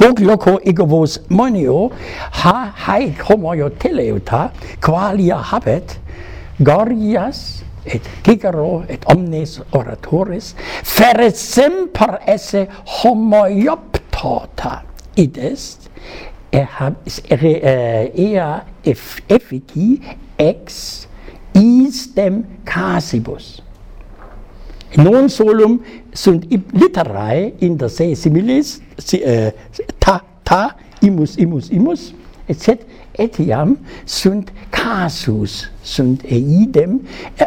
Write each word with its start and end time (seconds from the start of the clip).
hoc 0.00 0.20
loco 0.20 0.58
ego 0.64 0.86
vos 0.86 1.18
monio 1.28 1.90
ha 2.42 2.72
haec 2.86 3.20
homoio 3.28 3.68
teleuta 3.68 4.50
qualia 4.80 5.36
habet 5.52 5.98
gorias 6.58 7.62
et 7.84 8.02
cicero 8.24 8.82
et 8.88 9.04
omnes 9.12 9.60
oratores 9.72 10.54
feret 10.84 11.36
semper 11.36 12.18
esse 12.26 12.66
homoioptota. 13.02 14.82
Id 15.16 15.36
est 15.36 15.90
er 16.52 16.66
hab 16.78 16.96
is 17.06 17.20
er, 17.30 17.44
ea 18.14 18.64
effici 18.84 20.00
ex 20.38 21.06
istem 21.54 22.44
casibus. 22.64 23.60
Non 24.96 25.28
solum 25.28 25.80
sunt 26.12 26.44
literae 26.72 27.52
in 27.58 27.76
der 27.76 27.88
se 27.88 28.14
similis 28.14 28.80
si, 28.98 29.22
äh, 29.22 29.52
ta 29.98 30.20
ta 30.42 30.76
imus 31.00 31.36
imus 31.38 31.70
imus 31.70 32.12
et 32.48 32.86
etiam 33.18 33.76
sunt 34.04 34.50
casus 34.70 35.68
sunt 35.82 36.22
eidem 36.24 37.00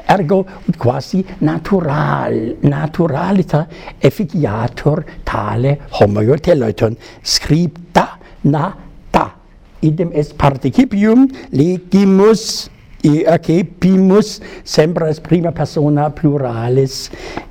ergo 0.07 0.45
ut 0.67 0.77
quasi 0.77 1.25
natural 1.39 2.55
naturalita 2.61 3.67
efficiator 3.99 5.03
tale 5.23 5.79
homo 5.99 6.21
teleton 6.37 6.95
scripta 7.21 8.19
na 8.43 8.73
ta. 9.11 9.35
Idem 9.81 10.11
est 10.13 10.37
participium 10.37 11.27
legimus 11.51 12.69
e 13.03 13.39
che 13.39 13.65
pimus 13.65 14.39
sempre 14.63 15.09
es 15.09 15.19
prima 15.19 15.51
persona 15.51 16.09
pluralis 16.09 17.09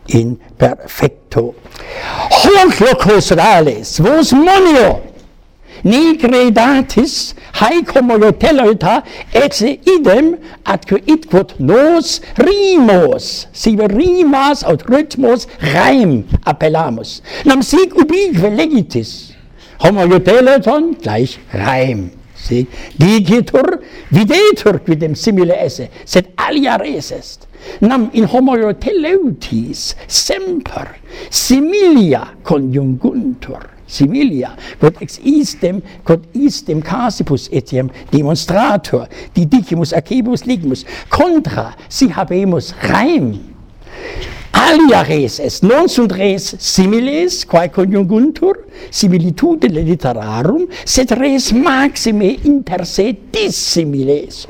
in 0.08 0.38
perfecto. 0.56 1.54
Hoc 2.30 2.80
locus 2.80 3.30
rales 3.36 3.98
vos 4.00 4.32
monio, 4.32 5.12
ni 5.84 6.16
credatis 6.16 7.34
haec 7.58 7.92
homolotelata 7.96 9.02
et 9.34 9.60
idem 9.62 10.36
atque 10.64 11.02
idquod 11.06 11.54
nos 11.58 12.20
rimos 12.38 13.46
sive 13.52 13.88
rimas 13.92 14.62
aut 14.62 14.86
rhythmos 14.88 15.48
reim 15.74 16.22
appellamus 16.46 17.20
nam 17.44 17.62
sic 17.62 17.98
ubique 17.98 18.48
legitis 18.56 19.32
homo 19.82 20.06
homolotelaton 20.06 20.94
gleich 21.02 21.38
reim 21.52 22.10
Si? 22.42 22.66
Digitur, 22.98 23.78
videtur 24.10 24.80
quidem 24.82 25.14
simile 25.14 25.54
esse, 25.62 25.88
sed 26.04 26.32
alia 26.36 26.76
res 26.80 27.12
est. 27.14 27.46
Nam 27.80 28.10
in 28.12 28.24
homo 28.24 28.56
teleutis 28.74 29.94
semper 30.08 30.96
similia 31.30 32.26
conjunguntur 32.42 33.70
similia 33.86 34.56
quod 34.80 34.96
ex 35.00 35.18
istem 35.22 35.82
quod 36.04 36.26
istem 36.34 36.82
casibus 36.82 37.48
etiam 37.52 37.90
demonstrator 38.10 39.06
didicimus 39.34 39.92
acebus 39.92 40.42
ligimus 40.46 40.84
contra 41.10 41.76
si 41.88 42.08
habemus 42.08 42.72
reim 42.88 43.51
alia 44.62 45.02
res 45.02 45.38
est 45.42 45.64
non 45.66 45.88
sunt 45.90 46.12
res 46.14 46.52
similes 46.62 47.42
quae 47.50 47.70
conjunguntur 47.74 48.60
similitude 48.90 49.68
literarum 49.72 50.68
sed 50.84 51.14
res 51.18 51.50
maxime 51.56 52.30
inter 52.48 52.86
se 52.86 53.08
dissimiles 53.34 54.46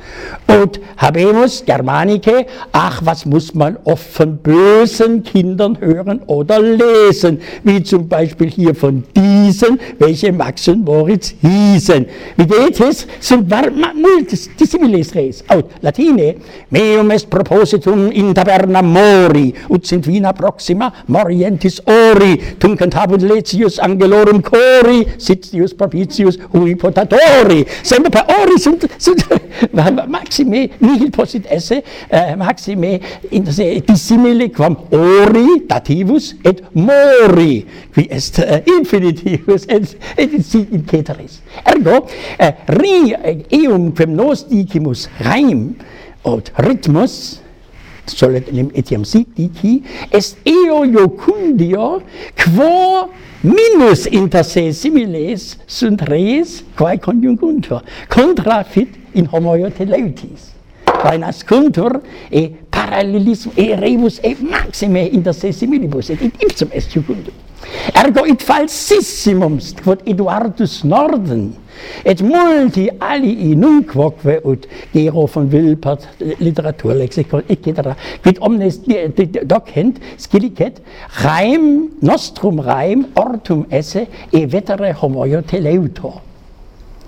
und 0.48 0.80
habemus 1.02 1.62
germanike 1.66 2.46
ach 2.72 3.00
was 3.06 3.24
muss 3.26 3.54
man 3.54 3.78
oft 3.84 4.08
von 4.12 4.36
bösen 4.36 5.22
kindern 5.22 5.78
hören 5.80 6.20
oder 6.26 6.60
lesen? 6.60 7.40
Wie 7.64 7.82
zum 7.82 8.08
beispiel 8.08 8.50
hier 8.50 8.74
von 8.74 9.04
diesen 9.16 9.78
welche 9.98 10.32
max 10.32 10.68
und 10.68 10.84
moritz 10.84 11.34
hießen. 11.40 12.06
Wie 12.36 12.46
geht 12.46 12.80
es 12.80 13.06
sunt 13.20 13.48
multis 13.94 14.50
dissimiles 14.58 15.14
res? 15.14 15.44
Aut 15.48 15.66
latine 15.80 16.36
meum 16.70 17.10
est 17.10 17.28
propositum 17.30 18.10
in 18.10 18.34
taberna 18.34 18.82
mori 18.82 19.54
ut 19.68 19.86
sunt 20.02 20.14
vina 20.14 20.32
proxima 20.32 20.92
morientis 21.06 21.80
ori 21.86 22.40
tum 22.58 22.74
cantabunt 22.76 23.22
letius 23.22 23.78
angelorum 23.78 24.40
cori 24.42 25.06
sitius 25.16 25.72
propitius 25.74 26.38
hui 26.52 26.74
potatori. 26.76 27.64
Semper 27.82 28.24
ori 28.42 28.58
sunt 28.58 28.86
sunt 28.98 29.26
maxime 30.16 30.68
nihil 30.78 31.10
possit 31.10 31.46
esse 31.50 31.82
eh, 32.10 32.34
maxime 32.36 33.00
in 33.30 33.46
se 33.52 33.82
dissimile 33.86 34.48
quam 34.50 34.76
ori 34.90 35.62
dativus 35.68 36.34
et 36.44 36.62
mori 36.72 37.64
qui 37.94 38.06
est 38.10 38.38
eh, 38.38 38.62
infinitivus 38.78 39.66
et 39.68 39.96
et 40.16 40.42
sit 40.42 40.72
in 40.72 40.84
ceteris. 40.90 41.40
Ergo 41.64 42.06
eh, 42.38 42.52
ri 42.66 43.14
eh, 43.14 43.38
eum 43.62 43.92
quem 43.92 44.16
nos 44.16 44.46
dicimus 44.48 45.08
reim 45.20 45.74
aut 46.24 46.52
rhythmus 46.58 47.41
solet 48.06 48.46
soletem 48.46 48.70
etiam 48.74 49.04
sitici, 49.04 49.82
est 50.10 50.38
eo 50.44 50.84
iocundio, 50.84 52.02
quo 52.36 53.10
minus 53.42 54.06
inter 54.10 54.44
se 54.44 54.72
similes 54.72 55.58
sunt 55.66 56.02
res 56.08 56.62
quae 56.76 56.98
conjunguntur, 56.98 57.82
contrafit 58.08 58.98
in 59.14 59.28
homoio 59.32 59.70
teleutis. 59.70 60.50
Quae 60.86 61.18
nascuntur 61.18 62.00
e 62.30 62.48
parallelism 62.70 63.50
e 63.56 63.74
rebus 63.76 64.20
e 64.22 64.36
maxime 64.40 65.08
inter 65.12 65.34
se 65.34 65.52
similibus, 65.52 66.10
et 66.10 66.22
ipsum 66.22 66.68
est 66.72 66.94
iocundum. 66.94 67.34
Ergo 67.94 68.24
id 68.26 68.42
falsissimums 68.42 69.72
quod 69.82 70.02
Eduardus 70.08 70.82
Norden 70.84 71.52
et 72.04 72.22
multi 72.22 72.88
alii 73.00 73.54
nunquoque 73.56 74.38
ut 74.44 74.66
Gero 74.92 75.26
von 75.26 75.48
Wilpert 75.52 76.08
äh, 76.20 76.34
literaturlexikon 76.38 77.44
etc. 77.48 77.94
quid 78.22 78.40
omnes 78.40 78.80
docent 79.44 80.00
scilicet 80.16 80.82
reim 81.22 81.90
nostrum 82.00 82.60
reim 82.60 83.06
ortum 83.14 83.66
esse 83.70 84.06
e 84.32 84.46
vetere 84.46 84.92
homoio 85.00 85.42
teleutor 85.42 86.20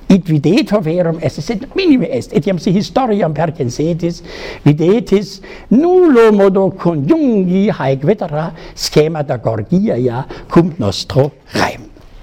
id 0.09 0.29
videtur 0.29 0.83
verum 0.83 1.19
est 1.23 1.41
sed 1.41 1.67
minime 1.75 2.09
est 2.11 2.33
etiam 2.33 2.59
si 2.59 2.73
historiam 2.73 3.35
percensetis 3.35 4.23
videtis 4.65 5.41
nullo 5.71 6.31
modo 6.33 6.71
conjungi 6.71 7.69
haec 7.71 8.05
vetera 8.05 8.53
schema 8.75 9.23
da 9.23 9.37
gorgia 9.37 10.27
cum 10.51 10.75
nostro 10.79 11.31
reim. 11.55 11.84